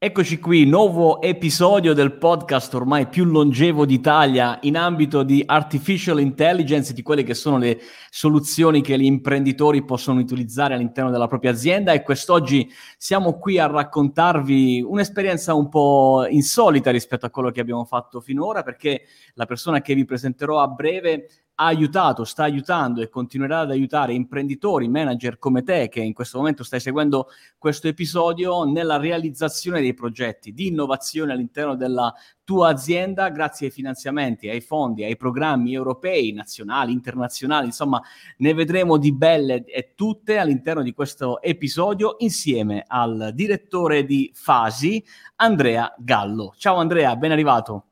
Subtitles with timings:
[0.00, 6.92] Eccoci qui, nuovo episodio del podcast ormai più longevo d'Italia in ambito di artificial intelligence,
[6.92, 11.94] di quelle che sono le soluzioni che gli imprenditori possono utilizzare all'interno della propria azienda.
[11.94, 17.84] E quest'oggi siamo qui a raccontarvi un'esperienza un po' insolita rispetto a quello che abbiamo
[17.84, 19.02] fatto finora perché
[19.34, 21.26] la persona che vi presenterò a breve
[21.60, 26.38] ha aiutato, sta aiutando e continuerà ad aiutare imprenditori, manager come te che in questo
[26.38, 33.28] momento stai seguendo questo episodio nella realizzazione dei progetti di innovazione all'interno della tua azienda
[33.30, 38.00] grazie ai finanziamenti, ai fondi, ai programmi europei, nazionali, internazionali, insomma
[38.36, 45.04] ne vedremo di belle e tutte all'interno di questo episodio insieme al direttore di Fasi,
[45.36, 46.54] Andrea Gallo.
[46.56, 47.86] Ciao Andrea, ben arrivato.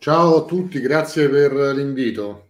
[0.00, 2.45] Ciao a tutti, grazie per l'invito.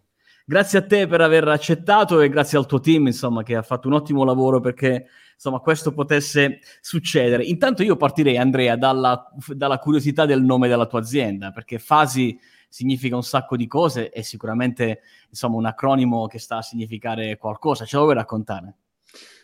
[0.48, 3.88] Grazie a te per aver accettato e grazie al tuo team, insomma, che ha fatto
[3.88, 7.42] un ottimo lavoro perché insomma questo potesse succedere.
[7.42, 12.38] Intanto io partirei, Andrea, dalla, dalla curiosità del nome della tua azienda, perché Fasi
[12.68, 17.84] significa un sacco di cose e sicuramente insomma un acronimo che sta a significare qualcosa.
[17.84, 18.76] Ce lo vuoi raccontare?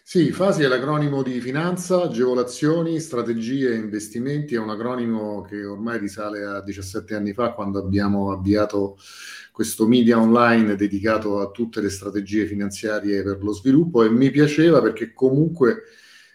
[0.05, 5.99] Sì, FASI è l'acronimo di finanza, agevolazioni, strategie e investimenti, è un acronimo che ormai
[5.99, 8.99] risale a 17 anni fa quando abbiamo avviato
[9.53, 14.03] questo media online dedicato a tutte le strategie finanziarie per lo sviluppo.
[14.03, 15.85] E mi piaceva perché comunque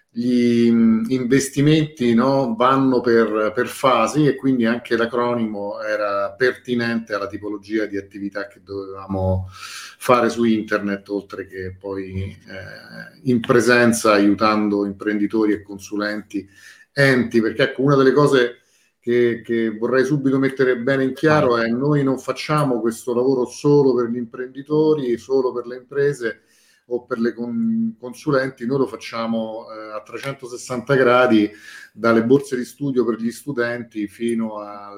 [0.09, 0.67] gli
[1.09, 7.97] investimenti no, vanno per, per, fasi e quindi anche l'acronimo era pertinente alla tipologia di
[7.97, 15.61] attività che dovevamo fare su internet, oltre che poi eh, in presenza aiutando imprenditori e
[15.61, 16.47] consulenti
[16.93, 18.61] enti, perché ecco una delle cose
[18.99, 23.93] che, che, vorrei subito mettere bene in chiaro è noi non facciamo questo lavoro solo
[23.93, 26.41] per gli imprenditori, solo per le imprese
[26.89, 31.49] o per le con, consulenti, noi lo facciamo eh, a 360 gradi
[31.91, 34.91] dalle borse di studio per gli studenti fino a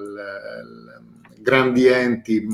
[1.37, 2.45] grandi enti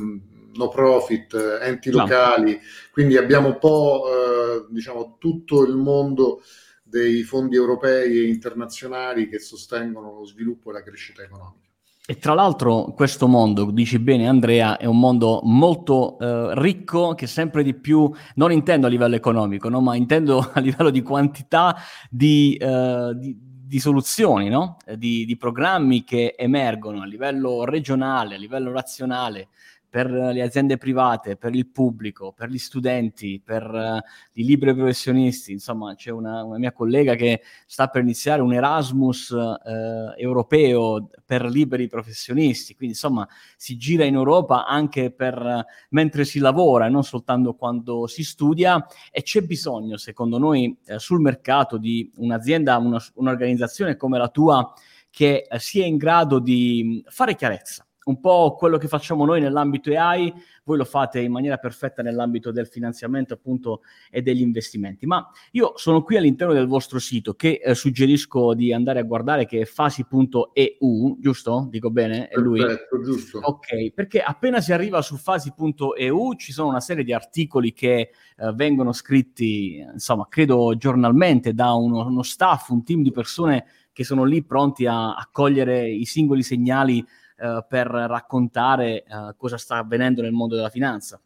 [0.56, 2.58] no profit, enti locali,
[2.92, 6.42] quindi abbiamo un po' eh, diciamo tutto il mondo
[6.82, 11.75] dei fondi europei e internazionali che sostengono lo sviluppo e la crescita economica.
[12.08, 17.26] E tra l'altro questo mondo, dici bene Andrea, è un mondo molto eh, ricco che
[17.26, 19.82] sempre di più, non intendo a livello economico, no?
[19.82, 21.76] ma intendo a livello di quantità
[22.08, 24.78] di, eh, di, di soluzioni, no?
[24.96, 29.48] di, di programmi che emergono a livello regionale, a livello nazionale,
[29.96, 33.98] per le aziende private, per il pubblico, per gli studenti, per uh,
[34.34, 35.54] i liberi professionisti.
[35.54, 41.46] Insomma, c'è una, una, mia collega che sta per iniziare un Erasmus uh, europeo per
[41.46, 42.76] liberi professionisti.
[42.76, 43.26] Quindi, insomma,
[43.56, 48.86] si gira in Europa anche per uh, mentre si lavora, non soltanto quando si studia.
[49.10, 54.74] E c'è bisogno, secondo noi, sul mercato di un'azienda, una, un'organizzazione come la tua
[55.10, 60.34] che sia in grado di fare chiarezza un po' quello che facciamo noi nell'ambito AI,
[60.64, 65.06] voi lo fate in maniera perfetta nell'ambito del finanziamento appunto e degli investimenti.
[65.06, 69.46] Ma io sono qui all'interno del vostro sito che eh, suggerisco di andare a guardare
[69.46, 71.68] che è fasi.eu, giusto?
[71.70, 72.28] Dico bene?
[72.28, 72.60] È lui?
[72.60, 73.40] Perfetto, giusto.
[73.42, 78.52] Ok, perché appena si arriva su fasi.eu ci sono una serie di articoli che eh,
[78.54, 84.26] vengono scritti, insomma, credo giornalmente da uno, uno staff, un team di persone che sono
[84.26, 87.04] lì pronti a, a cogliere i singoli segnali
[87.38, 91.20] eh, per raccontare eh, cosa sta avvenendo nel mondo della finanza.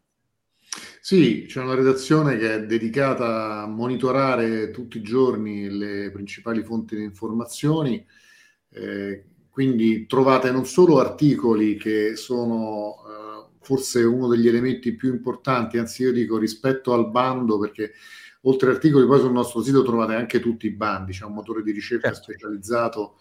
[1.00, 6.94] Sì, c'è una redazione che è dedicata a monitorare tutti i giorni le principali fonti
[6.94, 8.04] di informazioni,
[8.70, 15.78] eh, quindi trovate non solo articoli che sono eh, forse uno degli elementi più importanti,
[15.78, 17.92] anzi io dico rispetto al bando, perché
[18.42, 21.72] oltre articoli poi sul nostro sito trovate anche tutti i bandi, c'è un motore di
[21.72, 22.30] ricerca certo.
[22.30, 23.16] specializzato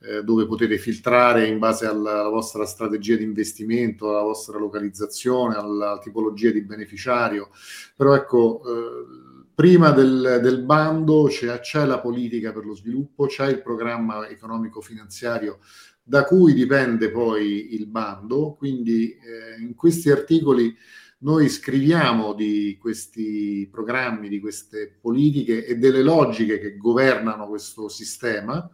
[0.00, 5.56] eh, dove potete filtrare in base alla, alla, vostra strategia di investimento, alla vostra localizzazione,
[5.56, 7.50] alla tipologia di beneficiario.
[7.96, 13.48] Però ecco, eh, prima del, del bando c'è, c'è, la politica per lo sviluppo, c'è
[13.48, 15.60] il programma economico-finanziario
[16.02, 20.76] da cui dipende poi il bando, quindi eh, in questi articoli
[21.18, 28.70] noi scriviamo di questi programmi, di queste politiche e delle logiche che governano questo sistema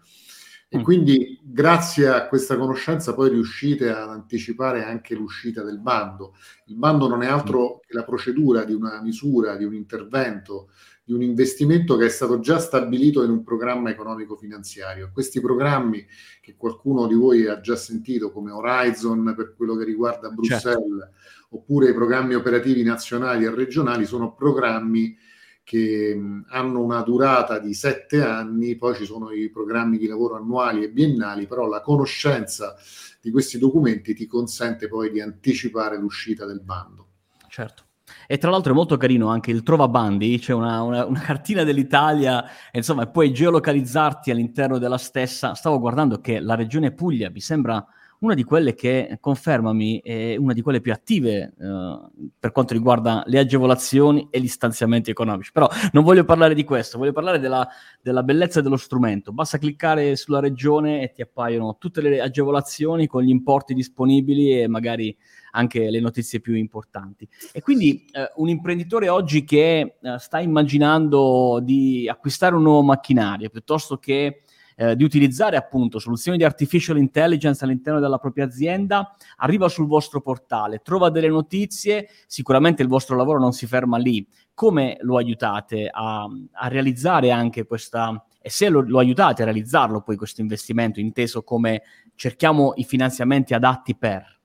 [0.74, 0.82] e mm.
[0.82, 6.34] quindi grazie a questa conoscenza poi riuscite ad anticipare anche l'uscita del bando.
[6.68, 7.78] Il bando non è altro mm.
[7.86, 10.70] che la procedura di una misura, di un intervento,
[11.04, 15.10] di un investimento che è stato già stabilito in un programma economico-finanziario.
[15.12, 16.06] Questi programmi
[16.40, 21.56] che qualcuno di voi ha già sentito come Horizon per quello che riguarda Bruxelles, certo.
[21.56, 25.14] oppure i programmi operativi nazionali e regionali, sono programmi
[25.64, 30.36] che mh, hanno una durata di sette anni, poi ci sono i programmi di lavoro
[30.36, 32.74] annuali e biennali, però la conoscenza
[33.20, 37.06] di questi documenti ti consente poi di anticipare l'uscita del bando.
[37.48, 37.84] Certo.
[38.26, 41.64] E tra l'altro è molto carino anche il Trova Bandi, c'è una, una, una cartina
[41.64, 45.54] dell'Italia, insomma, puoi geolocalizzarti all'interno della stessa.
[45.54, 47.84] Stavo guardando che la regione Puglia mi sembra
[48.22, 52.00] una di quelle che, confermami, è una di quelle più attive eh,
[52.38, 55.50] per quanto riguarda le agevolazioni e gli stanziamenti economici.
[55.52, 57.66] Però non voglio parlare di questo, voglio parlare della,
[58.00, 59.32] della bellezza dello strumento.
[59.32, 64.68] Basta cliccare sulla regione e ti appaiono tutte le agevolazioni con gli importi disponibili e
[64.68, 65.16] magari
[65.52, 67.28] anche le notizie più importanti.
[67.52, 73.50] E quindi eh, un imprenditore oggi che eh, sta immaginando di acquistare un nuovo macchinario
[73.50, 74.42] piuttosto che
[74.82, 80.20] eh, di utilizzare appunto soluzioni di artificial intelligence all'interno della propria azienda, arriva sul vostro
[80.20, 84.26] portale, trova delle notizie, sicuramente il vostro lavoro non si ferma lì.
[84.54, 90.02] Come lo aiutate a, a realizzare anche questa, e se lo, lo, aiutate a realizzarlo
[90.02, 91.82] poi questo investimento, inteso come
[92.16, 94.40] cerchiamo i finanziamenti adatti per?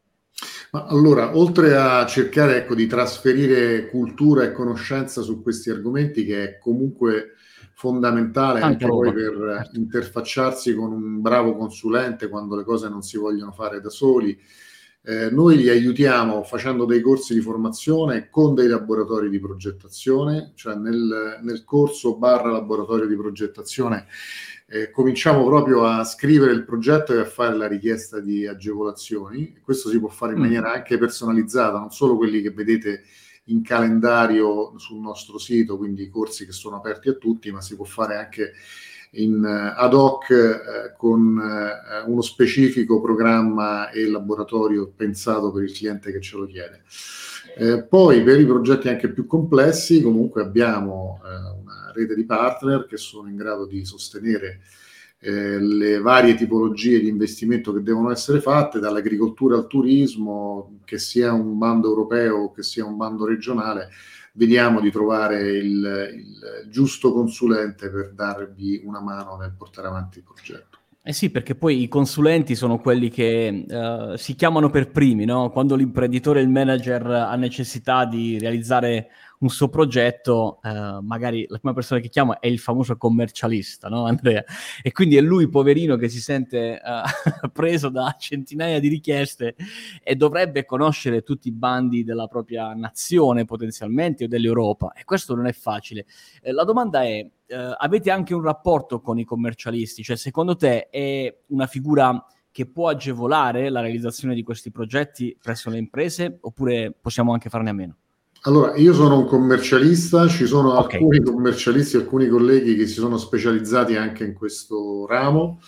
[0.70, 6.44] Ma allora, oltre a cercare ecco, di trasferire cultura e conoscenza su questi argomenti, che
[6.44, 7.32] è comunque
[7.78, 9.78] fondamentale anche, anche poi per certo.
[9.78, 14.36] interfacciarsi con un bravo consulente quando le cose non si vogliono fare da soli.
[15.04, 20.74] Eh, noi li aiutiamo facendo dei corsi di formazione con dei laboratori di progettazione, cioè
[20.74, 24.08] nel, nel corso barra laboratorio di progettazione
[24.70, 29.56] eh, cominciamo proprio a scrivere il progetto e a fare la richiesta di agevolazioni.
[29.62, 30.42] Questo si può fare in mm.
[30.42, 33.04] maniera anche personalizzata, non solo quelli che vedete
[33.48, 37.76] in calendario sul nostro sito, quindi i corsi che sono aperti a tutti, ma si
[37.76, 38.54] può fare anche
[39.12, 45.74] in uh, ad hoc uh, con uh, uno specifico programma e laboratorio pensato per il
[45.74, 46.84] cliente che ce lo chiede.
[47.88, 53.30] poi per i progetti anche più complessi comunque abbiamo una rete di partner che sono
[53.30, 54.87] in grado di sostenere eh,
[55.20, 61.58] le varie tipologie di investimento che devono essere fatte, dall'agricoltura al turismo, che sia un
[61.58, 63.90] bando europeo o che sia un bando regionale,
[64.34, 70.24] vediamo di trovare il, il giusto consulente per darvi una mano nel portare avanti il
[70.24, 70.78] progetto.
[71.02, 75.52] Eh sì, perché poi i consulenti sono quelli che uh, si chiamano per primi, no?
[75.52, 79.08] Quando l'imprenditore il manager ha necessità di realizzare
[79.40, 84.06] un suo progetto, eh, magari la prima persona che chiama è il famoso commercialista, no
[84.06, 84.44] Andrea?
[84.82, 86.82] E quindi è lui, poverino, che si sente eh,
[87.54, 89.56] preso da centinaia di richieste
[90.04, 95.46] e dovrebbe conoscere tutti i bandi della propria nazione potenzialmente o dell'Europa e questo non
[95.46, 96.06] è facile.
[96.42, 100.04] Eh, la domanda è, eh, avete anche un rapporto con i commercialisti?
[100.04, 105.70] Cioè secondo te è una figura che può agevolare la realizzazione di questi progetti presso
[105.70, 107.98] le imprese oppure possiamo anche farne a meno?
[108.42, 111.00] Allora, io sono un commercialista, ci sono okay.
[111.00, 115.60] alcuni commercialisti, alcuni colleghi che si sono specializzati anche in questo ramo,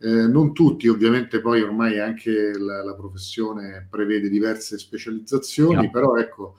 [0.00, 5.90] eh, non tutti, ovviamente poi ormai anche la, la professione prevede diverse specializzazioni, yeah.
[5.90, 6.58] però ecco,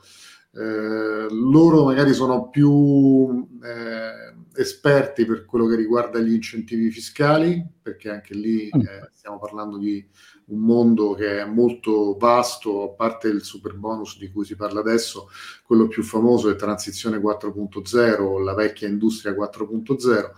[0.56, 8.12] eh, loro magari sono più eh, esperti per quello che riguarda gli incentivi fiscali, perché
[8.12, 8.80] anche lì mm.
[8.82, 10.06] eh, stiamo parlando di
[10.46, 14.82] un mondo che è molto vasto, a parte il super bonus di cui si parla
[14.82, 15.30] adesso,
[15.66, 20.32] quello più famoso è Transizione 4.0, la vecchia Industria 4.0.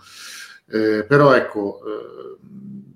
[0.68, 2.36] Eh, però ecco, eh,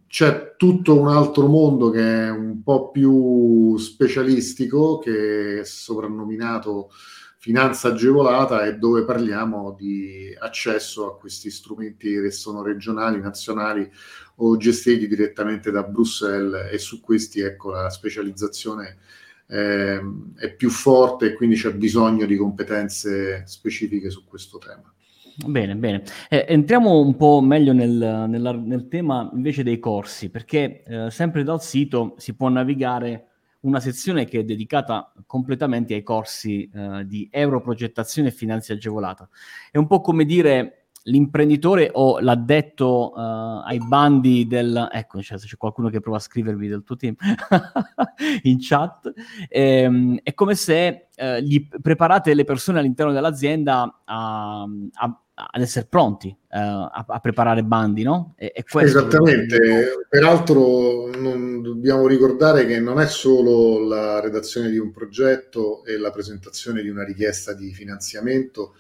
[0.09, 6.91] c'è tutto un altro mondo che è un po' più specialistico, che è soprannominato
[7.39, 13.91] finanza agevolata e dove parliamo di accesso a questi strumenti che sono regionali, nazionali
[14.37, 18.99] o gestiti direttamente da Bruxelles e su questi ecco la specializzazione
[19.47, 20.01] eh,
[20.37, 24.93] è più forte e quindi c'è bisogno di competenze specifiche su questo tema.
[25.37, 26.03] Bene, bene.
[26.29, 31.43] Eh, entriamo un po' meglio nel, nel, nel, tema invece dei corsi, perché eh, sempre
[31.43, 33.27] dal sito si può navigare
[33.61, 39.29] una sezione che è dedicata completamente ai corsi eh, di europrogettazione e finanza agevolata.
[39.71, 44.89] È un po' come dire l'imprenditore o l'addetto uh, ai bandi del...
[44.93, 47.15] Ecco, cioè, c'è qualcuno che prova a scrivervi del tuo team
[48.43, 49.13] in chat.
[49.49, 55.87] Ehm, è come se uh, gli preparate le persone all'interno dell'azienda a, a ad essere
[55.89, 58.35] pronti uh, a, a, preparare bandi, no?
[58.37, 64.91] E, e Esattamente, peraltro non, dobbiamo ricordare che non è solo la redazione di un
[64.91, 68.75] progetto e la presentazione di una richiesta di finanziamento,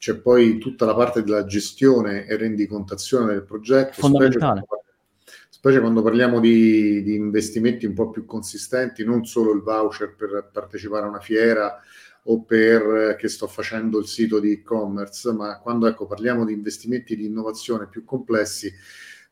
[0.00, 4.00] c'è poi tutta la parte della gestione e rendicontazione del progetto.
[4.00, 4.64] Fondamentale.
[4.64, 10.14] Specie, specie quando parliamo di, di, investimenti un po' più consistenti, non solo il voucher
[10.16, 11.78] per partecipare a una fiera
[12.24, 17.14] o per che sto facendo il sito di e-commerce, ma quando ecco, parliamo di investimenti
[17.14, 18.72] di innovazione più complessi,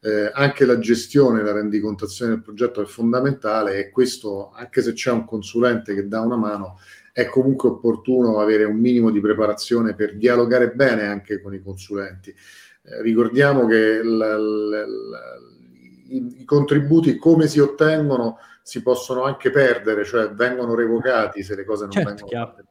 [0.00, 5.12] eh, anche la gestione, la rendicontazione del progetto è fondamentale e questo, anche se c'è
[5.12, 6.78] un consulente che dà una mano,
[7.18, 12.30] è comunque opportuno avere un minimo di preparazione per dialogare bene anche con i consulenti.
[12.30, 19.50] Eh, ricordiamo che l, l, l, i, i contributi come si ottengono si possono anche
[19.50, 22.64] perdere, cioè vengono revocati se le cose non certo, vengono fatte.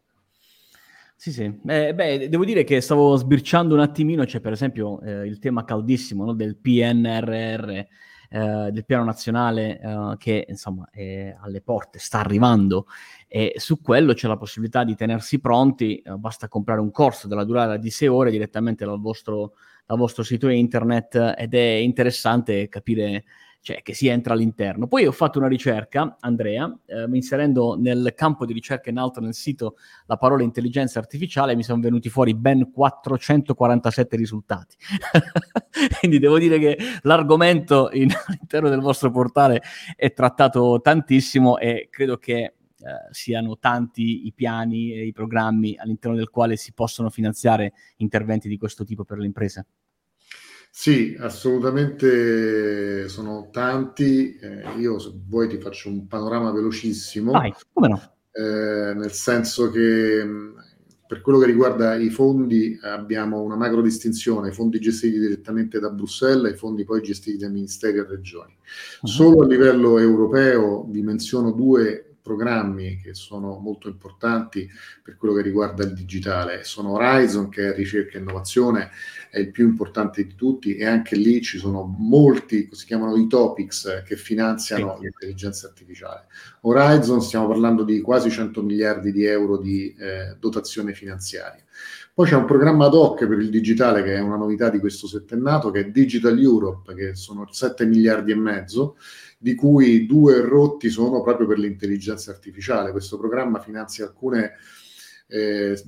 [1.17, 1.59] Sì, sì.
[1.67, 5.65] Eh, beh, devo dire che stavo sbirciando un attimino, c'è per esempio eh, il tema
[5.65, 7.85] caldissimo no, del PNRR,
[8.29, 12.87] eh, del piano nazionale eh, che insomma è alle porte, sta arrivando.
[13.27, 17.43] E su quello c'è la possibilità di tenersi pronti, eh, basta comprare un corso della
[17.43, 19.53] durata di sei ore direttamente dal vostro,
[19.85, 23.25] dal vostro sito internet ed è interessante capire
[23.61, 24.87] cioè che si entra all'interno.
[24.87, 29.33] Poi ho fatto una ricerca, Andrea, eh, inserendo nel campo di ricerca in alto nel
[29.33, 34.75] sito la parola intelligenza artificiale, mi sono venuti fuori ben 447 risultati.
[35.99, 39.61] Quindi devo dire che l'argomento in, all'interno del vostro portale
[39.95, 42.53] è trattato tantissimo e credo che eh,
[43.09, 48.57] siano tanti i piani e i programmi all'interno del quale si possono finanziare interventi di
[48.57, 49.65] questo tipo per le imprese.
[50.79, 54.37] Sì, assolutamente sono tanti.
[54.39, 57.31] Eh, io se vuoi ti faccio un panorama velocissimo.
[57.31, 57.99] Vai, come no?
[58.31, 60.23] Eh, nel senso che
[61.07, 65.89] per quello che riguarda i fondi abbiamo una macro distinzione, i fondi gestiti direttamente da
[65.89, 68.55] Bruxelles e i fondi poi gestiti dai ministeri e regioni.
[69.01, 69.07] Uh-huh.
[69.07, 74.69] Solo a livello europeo vi menziono due programmi che sono molto importanti
[75.01, 76.65] per quello che riguarda il digitale.
[76.65, 78.91] Sono Horizon, che è ricerca e innovazione,
[79.29, 83.27] è il più importante di tutti, e anche lì ci sono molti, si chiamano i
[83.27, 85.03] topics, che finanziano sì.
[85.03, 86.25] l'intelligenza artificiale.
[86.61, 91.63] Horizon, stiamo parlando di quasi 100 miliardi di euro di eh, dotazione finanziaria.
[92.17, 95.05] Poi c'è un programma ad hoc per il digitale che è una novità di questo
[95.05, 98.97] settennato, che è Digital Europe, che sono 7 miliardi e mezzo,
[99.37, 102.91] di cui due rotti sono proprio per l'intelligenza artificiale.
[102.91, 104.53] Questo programma finanzia alcune
[105.27, 105.79] eh,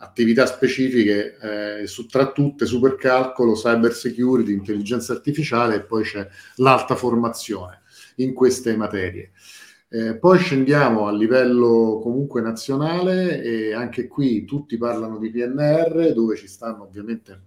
[0.00, 1.36] attività specifiche,
[1.82, 6.26] eh, su, tra tutte supercalcolo, cyber security, intelligenza artificiale e poi c'è
[6.56, 7.82] l'alta formazione
[8.16, 9.32] in queste materie.
[9.90, 16.36] Eh, poi scendiamo a livello comunque nazionale e anche qui tutti parlano di PNR, dove
[16.36, 17.46] ci stanno ovviamente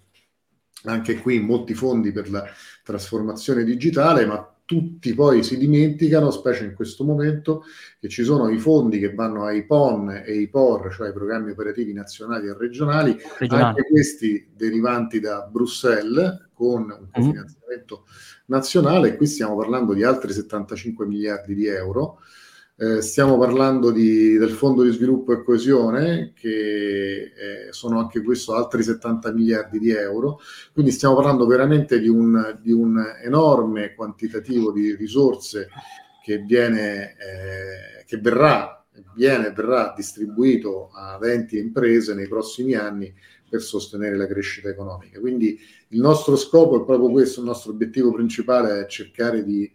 [0.86, 2.44] anche qui molti fondi per la
[2.84, 7.66] trasformazione digitale, ma tutti poi si dimenticano, specie in questo momento,
[8.00, 11.52] che ci sono i fondi che vanno ai PON e ai POR, cioè ai programmi
[11.52, 13.64] operativi nazionali e regionali, regionali.
[13.64, 17.10] anche questi derivanti da Bruxelles con un mhm.
[17.12, 18.46] cofinanziamento mm-hmm.
[18.46, 22.20] nazionale, qui stiamo parlando di altri 75 miliardi di euro
[22.82, 28.56] eh, stiamo parlando di, del Fondo di sviluppo e coesione, che eh, sono anche questo
[28.56, 30.40] altri 70 miliardi di euro,
[30.74, 35.70] quindi stiamo parlando veramente di un, di un enorme quantitativo di risorse
[36.24, 38.84] che, viene, eh, che verrà,
[39.14, 43.14] viene, verrà distribuito a 20 imprese nei prossimi anni
[43.48, 45.20] per sostenere la crescita economica.
[45.20, 45.56] Quindi
[45.90, 49.72] il nostro scopo è proprio questo, il nostro obiettivo principale è cercare di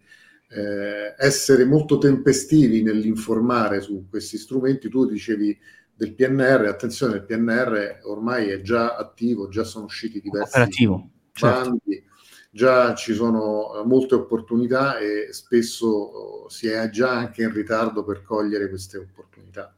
[0.48, 4.88] eh, essere molto tempestivi nell'informare su questi strumenti.
[4.88, 5.58] Tu dicevi
[5.94, 11.70] del PNR, attenzione, il PNR ormai è già attivo, già sono usciti diversi Operativo, certo.
[11.70, 12.04] bandi,
[12.50, 18.22] già ci sono molte opportunità e spesso oh, si è già anche in ritardo per
[18.22, 19.74] cogliere queste opportunità.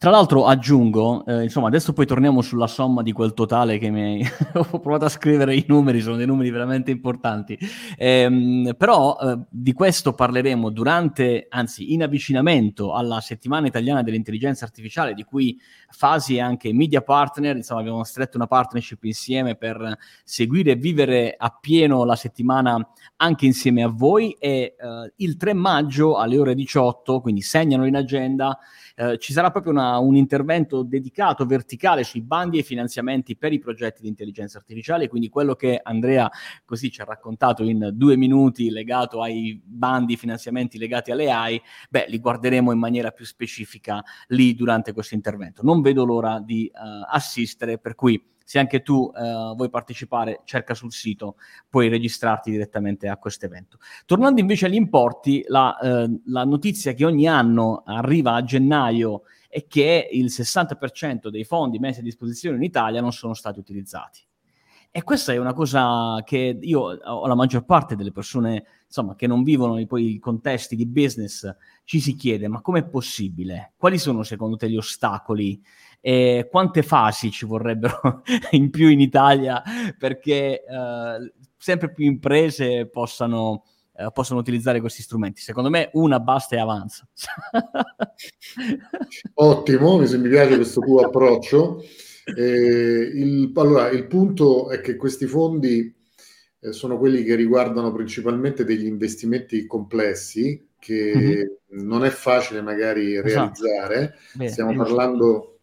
[0.00, 4.24] Tra l'altro aggiungo, eh, insomma, adesso poi torniamo sulla somma di quel totale che mi
[4.56, 7.58] ho provato a scrivere i numeri, sono dei numeri veramente importanti.
[7.98, 15.12] Ehm, però eh, di questo parleremo durante, anzi, in avvicinamento alla settimana italiana dell'intelligenza artificiale,
[15.12, 20.70] di cui Fasi e anche media partner, insomma, abbiamo stretto una partnership insieme per seguire
[20.70, 24.34] e vivere appieno la settimana anche insieme a voi.
[24.38, 28.58] E eh, il 3 maggio alle ore 18, quindi segnano in agenda
[29.00, 33.58] eh, ci sarà proprio una, un intervento dedicato verticale sui bandi e finanziamenti per i
[33.58, 36.30] progetti di intelligenza artificiale, quindi quello che Andrea
[36.64, 42.06] così ci ha raccontato in due minuti legato ai bandi finanziamenti legati alle AI, beh,
[42.08, 45.62] li guarderemo in maniera più specifica lì durante questo intervento.
[45.62, 50.74] Non vedo l'ora di uh, assistere, per cui se anche tu eh, vuoi partecipare, cerca
[50.74, 51.36] sul sito,
[51.68, 53.78] puoi registrarti direttamente a questo evento.
[54.06, 59.66] Tornando invece agli importi, la, eh, la notizia che ogni anno arriva a gennaio è
[59.66, 64.20] che il 60% dei fondi messi a disposizione in Italia non sono stati utilizzati.
[64.92, 69.26] E questa è una cosa che io ho la maggior parte delle persone, insomma, che
[69.26, 71.52] non vivono i, poi contesti di business,
[71.84, 73.72] ci si chiede, ma com'è possibile?
[73.76, 75.60] Quali sono secondo te gli ostacoli?
[76.00, 79.62] E quante fasi ci vorrebbero in più in Italia
[79.98, 83.64] perché eh, sempre più imprese possano
[84.00, 85.42] eh, possono utilizzare questi strumenti.
[85.42, 87.06] Secondo me una basta e avanza.
[89.34, 91.84] Ottimo, mi, piace questo tuo approccio.
[92.36, 95.94] Eh, il, allora, il punto è che questi fondi
[96.60, 101.84] eh, sono quelli che riguardano principalmente degli investimenti complessi che mm-hmm.
[101.86, 103.62] non è facile magari esatto.
[103.62, 104.14] realizzare.
[104.46, 105.58] Stiamo, parlando,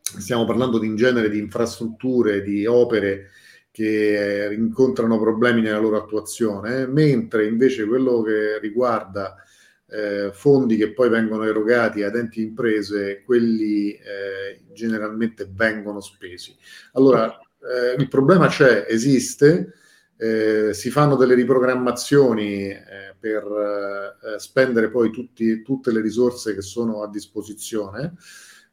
[0.00, 3.30] stiamo parlando di, in genere di infrastrutture, di opere
[3.78, 9.36] che eh, incontrano problemi nella loro attuazione, mentre invece quello che riguarda
[9.86, 16.56] eh, fondi che poi vengono erogati ad enti imprese, quelli eh, generalmente vengono spesi.
[16.94, 19.74] Allora, eh, il problema c'è, esiste,
[20.16, 27.02] eh, si fanno delle riprogrammazioni eh, per spendere poi tutti, tutte le risorse che sono
[27.02, 28.14] a disposizione.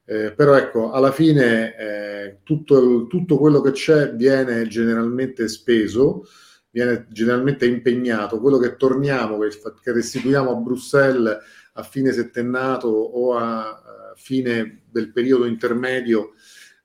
[0.08, 6.26] Eh, però ecco, alla fine eh, tutto, tutto, quello che c'è viene generalmente speso,
[6.70, 9.50] viene generalmente impegnato, quello che torniamo, che,
[9.82, 11.38] che restituiamo a Bruxelles
[11.74, 16.34] a fine settennato o a, a fine del periodo intermedio,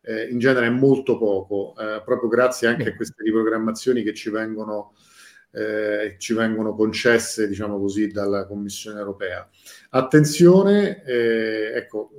[0.03, 4.31] eh, in genere è molto poco, eh, proprio grazie anche a queste riprogrammazioni che ci
[4.31, 5.10] vengono, eh,
[6.19, 9.49] ci vengono concesse, diciamo così, dalla Commissione europea.
[9.90, 12.11] Attenzione, eh, ecco,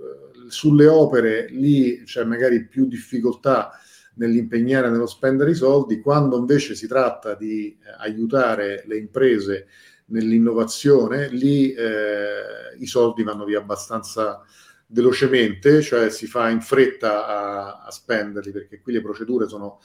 [0.48, 3.72] sulle opere lì c'è magari più difficoltà
[4.16, 9.68] nell'impegnare, nello spendere i soldi, quando invece si tratta di eh, aiutare le imprese
[10.08, 14.44] nell'innovazione, lì eh, i soldi vanno via abbastanza
[14.88, 19.80] velocemente, cioè si fa in fretta a, a, spenderli perché qui le procedure sono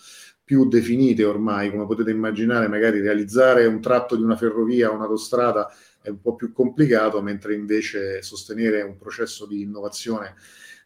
[0.46, 5.68] più definite ormai, come potete immaginare, magari realizzare un tratto di una ferrovia o un'autostrada
[6.00, 10.36] è un po' più complicato, mentre invece sostenere un processo di innovazione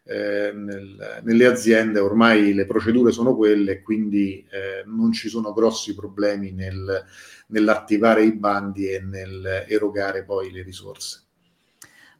[0.03, 5.93] eh, nel, nelle aziende ormai le procedure sono quelle, quindi eh, non ci sono grossi
[5.93, 7.05] problemi nel,
[7.49, 11.25] nell'attivare i bandi e nel erogare poi le risorse.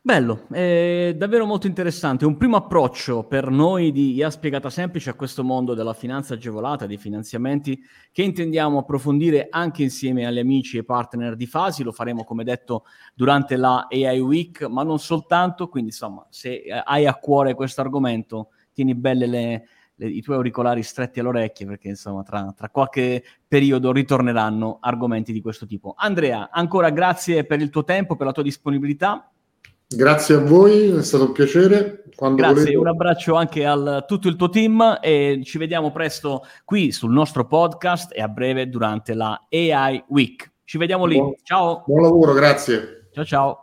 [0.04, 2.26] Bello, è davvero molto interessante.
[2.26, 6.88] Un primo approccio per noi di IA Spiegata Semplice a questo mondo della finanza agevolata,
[6.88, 7.80] dei finanziamenti,
[8.12, 11.84] che intendiamo approfondire anche insieme agli amici e partner di Fasi.
[11.84, 15.68] Lo faremo, come detto, durante la AI Week, ma non soltanto.
[15.68, 20.38] Quindi, insomma, se eh, hai a cuore questo argomento, tieni belle le, le, i tuoi
[20.38, 25.94] auricolari stretti alle orecchie, perché, insomma, tra, tra qualche periodo ritorneranno argomenti di questo tipo.
[25.96, 29.32] Andrea, ancora grazie per il tuo tempo, per la tua disponibilità
[29.94, 32.04] Grazie a voi, è stato un piacere.
[32.16, 32.78] Quando Grazie, volete...
[32.78, 37.46] un abbraccio anche a tutto il tuo team e ci vediamo presto qui sul nostro
[37.46, 40.52] podcast e a breve durante la AI Week.
[40.64, 41.18] Ci vediamo lì.
[41.18, 41.84] Buon, ciao.
[41.86, 43.10] Buon lavoro, grazie.
[43.12, 43.60] Ciao ciao.